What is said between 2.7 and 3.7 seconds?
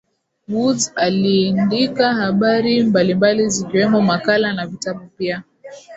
mbalimbali